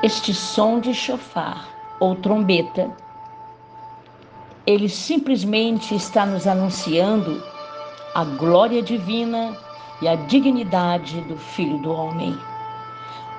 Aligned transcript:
Este 0.00 0.32
som 0.32 0.78
de 0.78 0.94
chofar 0.94 1.68
ou 1.98 2.14
trombeta, 2.14 2.88
ele 4.64 4.88
simplesmente 4.88 5.92
está 5.92 6.24
nos 6.24 6.46
anunciando 6.46 7.42
a 8.14 8.22
glória 8.22 8.80
divina 8.80 9.56
e 10.00 10.06
a 10.06 10.14
dignidade 10.14 11.20
do 11.22 11.36
Filho 11.36 11.78
do 11.78 11.90
Homem. 11.90 12.38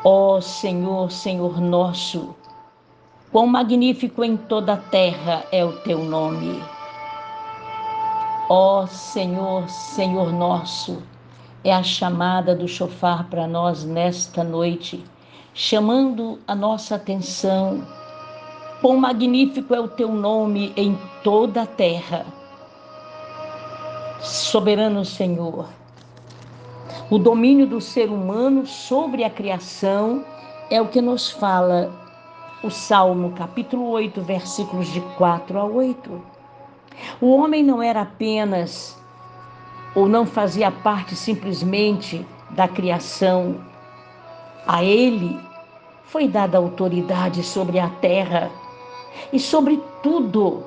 Ó 0.03 0.35
oh, 0.35 0.41
Senhor, 0.41 1.09
Senhor 1.09 1.61
nosso, 1.61 2.35
quão 3.31 3.47
magnífico 3.47 4.21
em 4.21 4.35
toda 4.35 4.73
a 4.73 4.77
terra 4.77 5.45
é 5.53 5.63
o 5.63 5.77
teu 5.79 6.03
nome. 6.03 6.61
Ó 8.49 8.81
oh, 8.83 8.87
Senhor, 8.87 9.69
Senhor 9.69 10.33
nosso, 10.33 11.01
é 11.63 11.73
a 11.73 11.83
chamada 11.83 12.53
do 12.53 12.67
chofar 12.67 13.29
para 13.29 13.47
nós 13.47 13.85
nesta 13.85 14.43
noite, 14.43 15.01
chamando 15.59 16.39
a 16.47 16.55
nossa 16.55 16.95
atenção. 16.95 17.85
Quão 18.79 18.95
magnífico 18.95 19.75
é 19.75 19.79
o 19.81 19.89
teu 19.89 20.07
nome 20.07 20.71
em 20.77 20.97
toda 21.21 21.63
a 21.63 21.65
terra. 21.65 22.25
Soberano 24.21 25.03
Senhor, 25.03 25.67
o 27.09 27.17
domínio 27.17 27.67
do 27.67 27.81
ser 27.81 28.09
humano 28.09 28.65
sobre 28.65 29.25
a 29.25 29.29
criação 29.29 30.23
é 30.69 30.81
o 30.81 30.87
que 30.87 31.01
nos 31.01 31.29
fala 31.29 31.91
o 32.63 32.69
Salmo, 32.69 33.33
capítulo 33.33 33.89
8, 33.89 34.21
versículos 34.21 34.87
de 34.87 35.01
4 35.17 35.59
a 35.59 35.65
8. 35.65 36.21
O 37.19 37.35
homem 37.35 37.63
não 37.63 37.83
era 37.83 38.03
apenas 38.03 38.97
ou 39.93 40.07
não 40.07 40.25
fazia 40.25 40.71
parte 40.71 41.17
simplesmente 41.17 42.25
da 42.51 42.65
criação. 42.65 43.59
A 44.65 44.83
ele 44.83 45.48
foi 46.09 46.27
dada 46.27 46.57
autoridade 46.57 47.43
sobre 47.43 47.79
a 47.79 47.89
terra 47.89 48.51
e 49.31 49.39
sobre 49.39 49.81
tudo 50.03 50.63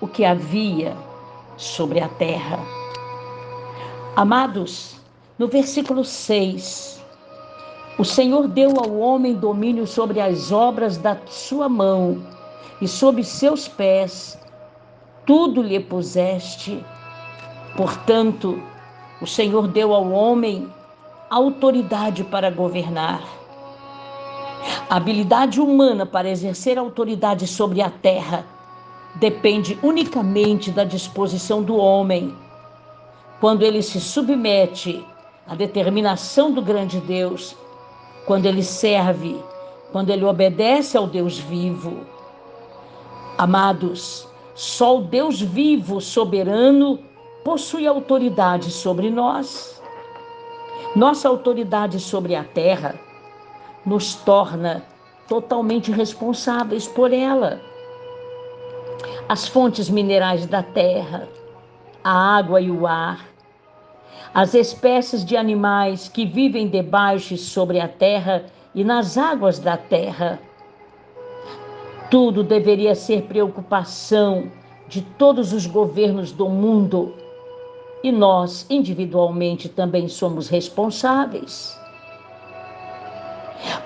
o 0.00 0.08
que 0.08 0.24
havia 0.24 0.96
sobre 1.56 2.00
a 2.00 2.08
terra. 2.08 2.58
Amados, 4.16 4.96
no 5.38 5.46
versículo 5.46 6.04
6, 6.04 7.04
o 7.98 8.04
Senhor 8.04 8.48
deu 8.48 8.70
ao 8.78 8.98
homem 8.98 9.34
domínio 9.34 9.86
sobre 9.86 10.20
as 10.20 10.50
obras 10.50 10.96
da 10.96 11.16
sua 11.26 11.68
mão, 11.68 12.20
e 12.80 12.88
sob 12.88 13.22
seus 13.22 13.68
pés 13.68 14.38
tudo 15.26 15.62
lhe 15.62 15.78
puseste 15.78 16.82
Portanto, 17.76 18.60
o 19.20 19.26
Senhor 19.26 19.68
deu 19.68 19.94
ao 19.94 20.10
homem 20.10 20.70
autoridade 21.28 22.24
para 22.24 22.50
governar. 22.50 23.39
A 24.90 24.96
habilidade 24.96 25.60
humana 25.60 26.04
para 26.04 26.28
exercer 26.28 26.76
autoridade 26.76 27.46
sobre 27.46 27.80
a 27.80 27.88
terra 27.88 28.44
depende 29.14 29.78
unicamente 29.84 30.72
da 30.72 30.82
disposição 30.82 31.62
do 31.62 31.76
homem. 31.76 32.36
Quando 33.40 33.62
ele 33.62 33.82
se 33.82 34.00
submete 34.00 35.06
à 35.46 35.54
determinação 35.54 36.50
do 36.50 36.60
grande 36.60 36.98
Deus, 36.98 37.56
quando 38.26 38.46
ele 38.46 38.64
serve, 38.64 39.40
quando 39.92 40.10
ele 40.10 40.24
obedece 40.24 40.96
ao 40.96 41.06
Deus 41.06 41.38
vivo. 41.38 42.04
Amados, 43.38 44.26
só 44.56 44.98
o 44.98 45.02
Deus 45.02 45.40
vivo, 45.40 46.00
soberano, 46.00 46.98
possui 47.44 47.86
autoridade 47.86 48.72
sobre 48.72 49.08
nós. 49.08 49.80
Nossa 50.96 51.28
autoridade 51.28 52.00
sobre 52.00 52.34
a 52.34 52.42
terra 52.42 52.98
nos 53.84 54.14
torna 54.14 54.82
totalmente 55.28 55.90
responsáveis 55.90 56.86
por 56.86 57.12
ela. 57.12 57.60
As 59.28 59.46
fontes 59.46 59.88
minerais 59.88 60.46
da 60.46 60.62
terra, 60.62 61.28
a 62.02 62.36
água 62.36 62.60
e 62.60 62.70
o 62.70 62.86
ar, 62.86 63.26
as 64.34 64.54
espécies 64.54 65.24
de 65.24 65.36
animais 65.36 66.08
que 66.08 66.24
vivem 66.24 66.68
debaixo 66.68 67.36
sobre 67.36 67.80
a 67.80 67.88
terra 67.88 68.44
e 68.74 68.84
nas 68.84 69.16
águas 69.16 69.58
da 69.58 69.76
terra. 69.76 70.38
Tudo 72.10 72.42
deveria 72.42 72.94
ser 72.94 73.22
preocupação 73.22 74.50
de 74.88 75.02
todos 75.02 75.52
os 75.52 75.66
governos 75.66 76.32
do 76.32 76.48
mundo 76.48 77.14
e 78.02 78.10
nós, 78.10 78.66
individualmente, 78.68 79.68
também 79.68 80.08
somos 80.08 80.48
responsáveis. 80.48 81.79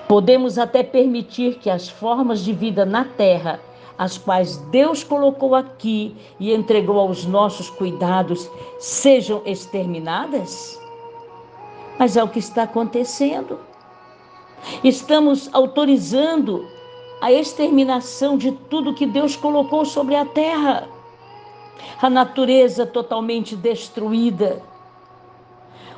Podemos 0.07 0.57
até 0.57 0.83
permitir 0.83 1.55
que 1.55 1.69
as 1.69 1.89
formas 1.89 2.41
de 2.41 2.53
vida 2.53 2.85
na 2.85 3.05
terra, 3.05 3.59
as 3.97 4.17
quais 4.17 4.57
Deus 4.69 5.03
colocou 5.03 5.55
aqui 5.55 6.15
e 6.39 6.53
entregou 6.53 6.99
aos 6.99 7.25
nossos 7.25 7.69
cuidados, 7.69 8.49
sejam 8.79 9.41
exterminadas? 9.45 10.79
Mas 11.97 12.15
é 12.17 12.23
o 12.23 12.27
que 12.27 12.39
está 12.39 12.63
acontecendo. 12.63 13.59
Estamos 14.83 15.49
autorizando 15.53 16.67
a 17.21 17.31
exterminação 17.31 18.37
de 18.37 18.51
tudo 18.51 18.93
que 18.93 19.05
Deus 19.05 19.35
colocou 19.35 19.85
sobre 19.85 20.15
a 20.15 20.25
terra 20.25 20.89
a 22.01 22.09
natureza 22.09 22.85
totalmente 22.85 23.55
destruída. 23.55 24.61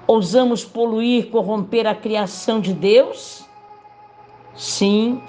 Ousamos 0.06 0.64
poluir, 0.64 1.30
corromper 1.30 1.86
a 1.86 1.96
criação 1.96 2.60
de 2.60 2.74
Deus? 2.74 3.47
Sim, 4.58 5.22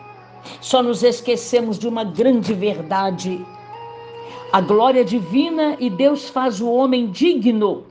só 0.60 0.82
nos 0.82 1.02
esquecemos 1.02 1.78
de 1.78 1.86
uma 1.86 2.02
grande 2.02 2.54
verdade. 2.54 3.44
A 4.52 4.60
glória 4.60 5.04
divina 5.04 5.76
e 5.78 5.90
Deus 5.90 6.28
faz 6.28 6.60
o 6.60 6.70
homem 6.70 7.10
digno, 7.10 7.84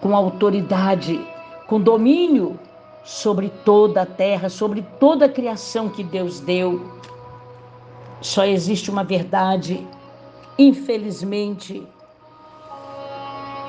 com 0.00 0.14
autoridade, 0.14 1.24
com 1.68 1.80
domínio 1.80 2.58
sobre 3.04 3.48
toda 3.64 4.02
a 4.02 4.06
terra, 4.06 4.48
sobre 4.48 4.82
toda 4.98 5.26
a 5.26 5.28
criação 5.28 5.88
que 5.88 6.02
Deus 6.02 6.40
deu. 6.40 6.90
Só 8.20 8.44
existe 8.44 8.90
uma 8.90 9.04
verdade 9.04 9.86
Infelizmente, 10.58 11.86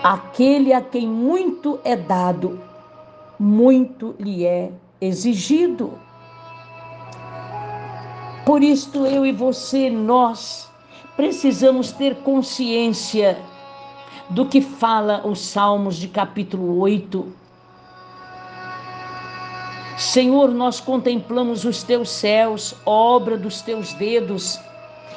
aquele 0.02 0.72
a 0.72 0.80
quem 0.80 1.06
muito 1.06 1.78
é 1.84 1.98
dado, 1.98 2.62
muito 3.38 4.16
lhe 4.18 4.46
é 4.46 4.72
exigido. 5.02 6.00
Por 8.48 8.64
isto, 8.64 9.06
eu 9.06 9.26
e 9.26 9.34
você, 9.34 9.90
nós, 9.90 10.70
precisamos 11.18 11.92
ter 11.92 12.16
consciência 12.20 13.38
do 14.30 14.46
que 14.46 14.62
fala 14.62 15.22
os 15.28 15.42
Salmos 15.42 15.98
de 15.98 16.08
capítulo 16.08 16.80
8. 16.80 17.28
Senhor, 19.98 20.52
nós 20.52 20.80
contemplamos 20.80 21.66
os 21.66 21.84
teus 21.84 22.10
céus, 22.10 22.74
obra 22.86 23.38
dos 23.38 23.62
teus 23.62 23.92
dedos, 23.96 24.58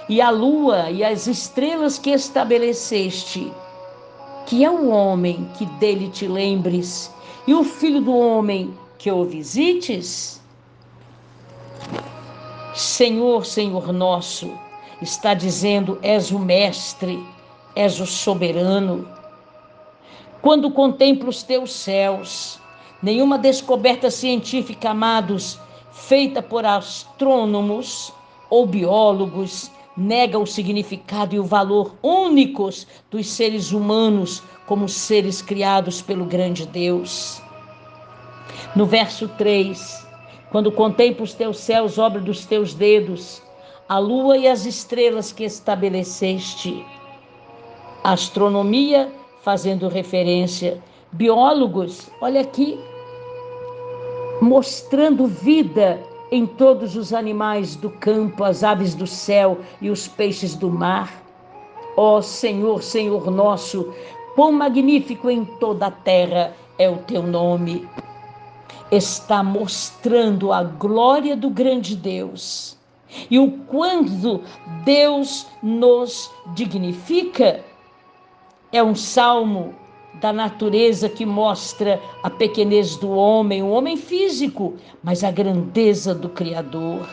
e 0.09 0.21
a 0.21 0.31
lua 0.31 0.91
e 0.91 1.05
as 1.05 1.29
estrelas 1.29 2.01
que 2.01 2.11
estabeleceste, 2.11 3.53
que 4.45 4.65
é 4.65 4.71
o 4.71 4.89
homem 4.89 5.49
que 5.57 5.67
dele 5.79 6.09
te 6.09 6.27
lembres, 6.27 7.15
e 7.47 7.55
o 7.55 7.63
filho 7.63 8.01
do 8.01 8.13
homem 8.13 8.77
que 8.99 9.09
o 9.09 9.25
visites? 9.25 10.40
Senhor, 12.81 13.45
Senhor 13.45 13.93
nosso, 13.93 14.59
está 15.03 15.35
dizendo: 15.35 15.99
és 16.01 16.31
o 16.31 16.39
mestre, 16.39 17.23
és 17.77 18.01
o 18.01 18.07
soberano. 18.07 19.07
Quando 20.41 20.71
contemplo 20.71 21.29
os 21.29 21.43
teus 21.43 21.75
céus, 21.75 22.59
nenhuma 23.03 23.37
descoberta 23.37 24.11
científica, 24.11 24.91
amados, 24.91 25.59
feita 25.93 26.41
por 26.41 26.65
astrônomos 26.65 28.15
ou 28.49 28.65
biólogos, 28.67 29.71
nega 29.95 30.39
o 30.39 30.47
significado 30.47 31.35
e 31.35 31.39
o 31.39 31.45
valor 31.45 31.95
únicos 32.03 32.87
dos 33.11 33.27
seres 33.29 33.73
humanos 33.73 34.43
como 34.67 34.89
seres 34.89 35.43
criados 35.43 36.01
pelo 36.01 36.25
grande 36.25 36.65
Deus. 36.65 37.43
No 38.75 38.87
verso 38.87 39.29
3, 39.29 40.10
quando 40.51 40.73
contemplo 40.73 41.23
os 41.23 41.33
teus 41.33 41.59
céus, 41.59 41.99
obra 41.99 42.21
dos 42.21 42.45
teus 42.45 42.75
dedos, 42.75 43.43
a 43.89 43.99
lua 43.99 44.37
e 44.37 44.49
as 44.49 44.67
estrelas 44.67 45.33
que 45.33 45.45
estabeleceste, 45.45 46.85
astronomia 48.03 49.13
fazendo 49.43 49.89
referência, 49.89 50.83
biólogos, 51.13 52.11
olha 52.21 52.41
aqui, 52.41 52.79
mostrando 54.41 55.27
vida 55.27 56.01
em 56.31 56.47
todos 56.47 56.97
os 56.97 57.13
animais 57.13 57.77
do 57.77 57.91
campo, 57.91 58.45
as 58.45 58.63
aves 58.63 58.95
do 58.95 59.07
céu 59.07 59.59
e 59.81 59.91
os 59.91 60.07
peixes 60.07 60.55
do 60.55 60.71
mar. 60.71 61.23
Ó 61.97 62.21
Senhor, 62.21 62.83
Senhor 62.83 63.31
nosso, 63.31 63.93
quão 64.35 64.53
magnífico 64.53 65.29
em 65.29 65.45
toda 65.45 65.87
a 65.87 65.91
terra 65.91 66.55
é 66.79 66.89
o 66.89 66.99
teu 66.99 67.23
nome. 67.23 67.89
Está 68.91 69.43
mostrando 69.43 70.53
a 70.53 70.63
glória 70.63 71.37
do 71.37 71.51
grande 71.51 71.95
Deus 71.97 72.79
e 73.31 73.39
o 73.39 73.51
quanto 73.67 74.43
Deus 74.85 75.47
nos 75.63 76.31
dignifica. 76.55 77.65
É 78.73 78.83
um 78.83 78.95
salmo 78.95 79.75
da 80.21 80.33
natureza 80.33 81.09
que 81.09 81.25
mostra 81.25 82.01
a 82.23 82.31
pequenez 82.31 82.97
do 82.97 83.11
homem, 83.11 83.63
o 83.63 83.71
homem 83.71 83.97
físico, 83.97 84.75
mas 85.03 85.25
a 85.25 85.31
grandeza 85.31 86.15
do 86.15 86.29
Criador. 86.29 87.09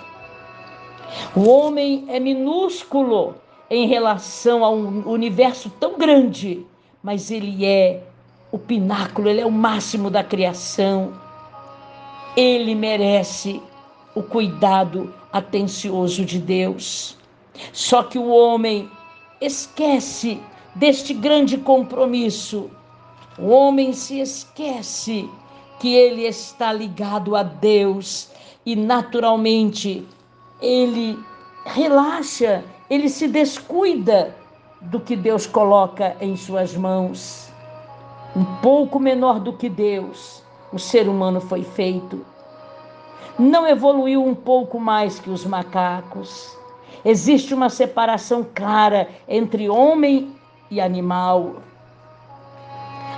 O 1.36 1.48
homem 1.48 2.06
é 2.10 2.20
minúsculo 2.20 3.36
em 3.70 3.88
relação 3.88 4.64
a 4.64 4.70
um 4.70 5.08
universo 5.10 5.70
tão 5.80 5.98
grande, 5.98 6.66
mas 7.02 7.32
ele 7.32 7.66
é 7.66 8.04
o 8.52 8.58
pináculo, 8.58 9.30
ele 9.30 9.42
é 9.42 9.46
o 9.46 9.52
máximo 9.52 10.10
da 10.10 10.24
criação. 10.24 11.14
Ele 12.38 12.76
merece 12.76 13.60
o 14.16 14.22
cuidado 14.22 15.14
atencioso 15.34 16.24
de 16.24 16.40
Deus. 16.40 17.18
Só 17.74 18.04
que 18.04 18.20
o 18.20 18.30
homem 18.30 18.90
esquece 19.42 20.40
deste 20.76 21.16
grande 21.16 21.58
compromisso. 21.58 22.70
O 23.40 23.50
homem 23.50 23.92
se 23.92 24.20
esquece 24.20 25.28
que 25.80 25.96
ele 25.96 26.28
está 26.28 26.72
ligado 26.72 27.36
a 27.36 27.42
Deus 27.42 28.30
e 28.64 28.76
naturalmente 28.76 30.08
ele 30.62 31.18
relaxa, 31.66 32.64
ele 32.90 33.10
se 33.10 33.28
descuida 33.28 34.36
do 34.82 35.00
que 35.00 35.16
Deus 35.16 35.48
coloca 35.48 36.16
em 36.22 36.36
suas 36.36 36.76
mãos. 36.76 37.52
Um 38.36 38.46
pouco 38.62 39.00
menor 39.00 39.40
do 39.40 39.54
que 39.54 39.70
Deus, 39.70 40.44
o 40.72 40.80
ser 40.80 41.08
humano 41.08 41.40
foi 41.40 41.64
feito. 41.64 42.26
Não 43.38 43.68
evoluiu 43.68 44.26
um 44.26 44.36
pouco 44.36 44.80
mais 44.80 45.20
que 45.20 45.30
os 45.30 45.46
macacos. 45.46 46.58
Existe 47.06 47.54
uma 47.54 47.70
separação 47.70 48.46
clara 48.54 49.08
entre 49.28 49.70
homem 49.70 50.36
e 50.70 50.82
animal. 50.82 51.58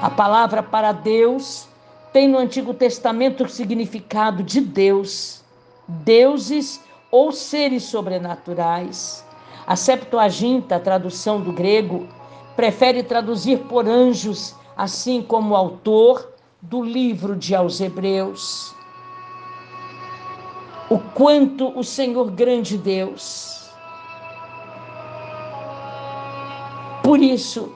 A 0.01 0.09
palavra 0.09 0.61
para 0.61 0.91
Deus 0.91 1.67
tem 2.11 2.27
no 2.27 2.37
Antigo 2.37 2.73
Testamento 2.73 3.43
o 3.43 3.49
significado 3.49 4.43
de 4.43 4.61
Deus, 4.61 5.43
deuses 5.87 6.81
ou 7.11 7.31
seres 7.31 7.83
sobrenaturais. 7.83 9.25
A 9.65 9.75
Septuaginta, 9.75 10.75
a 10.75 10.79
tradução 10.79 11.39
do 11.39 11.51
grego, 11.51 12.07
prefere 12.55 13.03
traduzir 13.03 13.59
por 13.59 13.87
anjos, 13.87 14.55
assim 14.75 15.21
como 15.21 15.53
o 15.53 15.55
autor 15.55 16.29
do 16.61 16.83
livro 16.83 17.35
de 17.35 17.55
aos 17.55 17.79
Hebreus. 17.79 18.75
O 20.89 20.99
quanto 20.99 21.77
o 21.77 21.83
Senhor 21.83 22.31
grande 22.31 22.77
Deus. 22.77 23.69
Por 27.03 27.19
isso, 27.21 27.71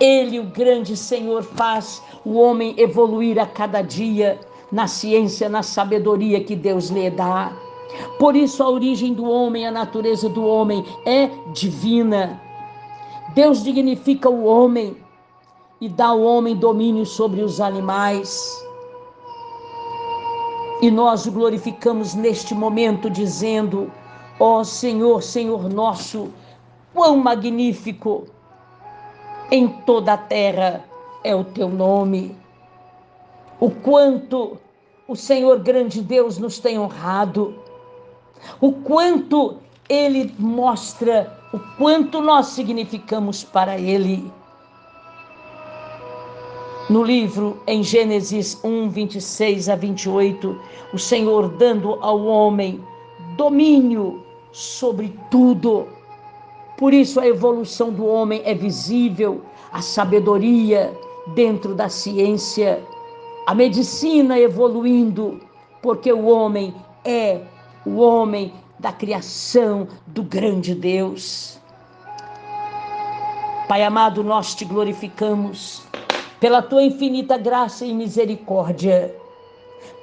ele, 0.00 0.38
o 0.38 0.44
grande 0.44 0.96
Senhor, 0.96 1.42
faz 1.42 2.02
o 2.24 2.34
homem 2.34 2.74
evoluir 2.78 3.38
a 3.38 3.46
cada 3.46 3.82
dia 3.82 4.38
na 4.70 4.86
ciência, 4.86 5.48
na 5.48 5.62
sabedoria 5.62 6.42
que 6.44 6.54
Deus 6.54 6.88
lhe 6.88 7.10
dá. 7.10 7.52
Por 8.18 8.36
isso, 8.36 8.62
a 8.62 8.68
origem 8.68 9.12
do 9.12 9.24
homem, 9.28 9.66
a 9.66 9.70
natureza 9.70 10.28
do 10.28 10.44
homem 10.44 10.84
é 11.04 11.30
divina. 11.52 12.40
Deus 13.34 13.64
dignifica 13.64 14.28
o 14.28 14.44
homem 14.44 14.96
e 15.80 15.88
dá 15.88 16.06
ao 16.06 16.20
homem 16.22 16.56
domínio 16.56 17.04
sobre 17.04 17.42
os 17.42 17.60
animais. 17.60 18.64
E 20.80 20.90
nós 20.90 21.26
o 21.26 21.32
glorificamos 21.32 22.14
neste 22.14 22.54
momento, 22.54 23.08
dizendo: 23.10 23.90
Ó 24.38 24.60
oh 24.60 24.64
Senhor, 24.64 25.22
Senhor 25.22 25.68
nosso, 25.68 26.32
quão 26.92 27.16
magnífico 27.16 28.26
em 29.50 29.68
toda 29.68 30.14
a 30.14 30.18
terra 30.18 30.84
é 31.22 31.34
o 31.34 31.44
teu 31.44 31.68
nome. 31.68 32.36
O 33.58 33.70
quanto 33.70 34.58
o 35.08 35.16
Senhor 35.16 35.60
grande 35.60 36.02
Deus 36.02 36.36
nos 36.36 36.58
tem 36.58 36.78
honrado, 36.78 37.54
o 38.60 38.72
quanto 38.72 39.56
ele 39.88 40.34
mostra 40.38 41.32
o 41.52 41.58
quanto 41.78 42.20
nós 42.20 42.48
significamos 42.48 43.44
para 43.44 43.78
ele. 43.78 44.30
No 46.88 47.02
livro, 47.02 47.58
em 47.66 47.82
Gênesis 47.82 48.60
1, 48.62 48.88
26 48.90 49.68
a 49.68 49.74
28, 49.74 50.56
o 50.94 50.98
Senhor 50.98 51.48
dando 51.48 51.98
ao 52.00 52.24
homem 52.26 52.80
domínio 53.36 54.22
sobre 54.52 55.12
tudo. 55.28 55.88
Por 56.78 56.94
isso 56.94 57.18
a 57.18 57.26
evolução 57.26 57.92
do 57.92 58.06
homem 58.06 58.40
é 58.44 58.54
visível, 58.54 59.42
a 59.72 59.82
sabedoria 59.82 60.96
dentro 61.34 61.74
da 61.74 61.88
ciência, 61.88 62.80
a 63.48 63.52
medicina 63.52 64.38
evoluindo, 64.38 65.40
porque 65.82 66.12
o 66.12 66.26
homem 66.26 66.72
é 67.04 67.40
o 67.84 67.96
homem 67.96 68.52
da 68.78 68.92
criação 68.92 69.88
do 70.06 70.22
grande 70.22 70.72
Deus. 70.72 71.58
Pai 73.66 73.82
amado, 73.82 74.22
nós 74.22 74.54
te 74.54 74.64
glorificamos 74.64 75.85
pela 76.40 76.62
tua 76.62 76.82
infinita 76.82 77.38
graça 77.38 77.84
e 77.84 77.92
misericórdia. 77.92 79.14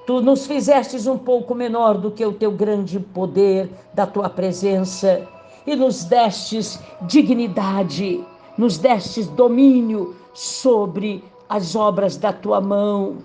Tu 0.05 0.21
nos 0.21 0.45
fizestes 0.45 1.07
um 1.07 1.17
pouco 1.17 1.55
menor 1.55 1.97
do 1.97 2.11
que 2.11 2.25
o 2.25 2.33
teu 2.33 2.51
grande 2.51 2.99
poder 2.99 3.69
da 3.93 4.05
tua 4.05 4.29
presença 4.29 5.27
e 5.65 5.75
nos 5.75 6.03
destes 6.03 6.79
dignidade, 7.03 8.23
nos 8.57 8.77
destes 8.77 9.27
domínio 9.27 10.15
sobre 10.33 11.23
as 11.47 11.75
obras 11.75 12.17
da 12.17 12.33
tua 12.33 12.59
mão 12.59 13.17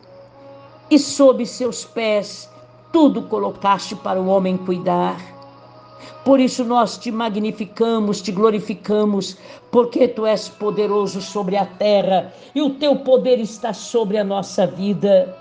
e 0.90 0.98
sob 0.98 1.44
seus 1.44 1.84
pés 1.84 2.48
tudo 2.92 3.22
colocaste 3.22 3.94
para 3.96 4.20
o 4.20 4.28
homem 4.28 4.56
cuidar. 4.56 5.37
Por 6.24 6.40
isso 6.40 6.64
nós 6.64 6.98
te 6.98 7.10
magnificamos, 7.10 8.20
te 8.20 8.32
glorificamos, 8.32 9.36
porque 9.70 10.08
tu 10.08 10.26
és 10.26 10.48
poderoso 10.48 11.20
sobre 11.20 11.56
a 11.56 11.64
terra 11.64 12.32
e 12.54 12.60
o 12.60 12.74
teu 12.74 12.96
poder 12.96 13.40
está 13.40 13.72
sobre 13.72 14.18
a 14.18 14.24
nossa 14.24 14.66
vida. 14.66 15.34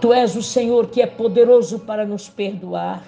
Tu 0.00 0.12
és 0.12 0.34
o 0.34 0.42
Senhor 0.42 0.88
que 0.88 1.00
é 1.00 1.06
poderoso 1.06 1.78
para 1.78 2.04
nos 2.04 2.28
perdoar 2.28 3.04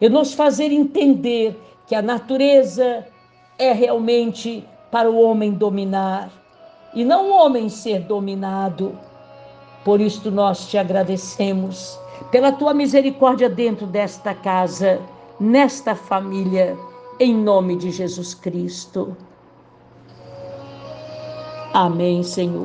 e 0.00 0.08
nos 0.08 0.34
fazer 0.34 0.72
entender 0.72 1.56
que 1.86 1.94
a 1.94 2.02
natureza 2.02 3.06
é 3.58 3.72
realmente 3.72 4.64
para 4.90 5.10
o 5.10 5.20
homem 5.20 5.52
dominar 5.52 6.30
e 6.94 7.04
não 7.04 7.30
o 7.30 7.44
homem 7.44 7.68
ser 7.68 8.00
dominado. 8.00 8.98
Por 9.84 10.00
isto 10.00 10.30
nós 10.30 10.66
te 10.66 10.78
agradecemos 10.78 11.98
pela 12.30 12.52
tua 12.52 12.74
misericórdia 12.74 13.48
dentro 13.48 13.86
desta 13.86 14.34
casa 14.34 15.00
nesta 15.40 15.94
família, 15.94 16.76
em 17.18 17.34
nome 17.34 17.76
de 17.76 17.90
Jesus 17.90 18.34
Cristo. 18.34 19.16
Amém, 21.72 22.22
Senhor. 22.22 22.52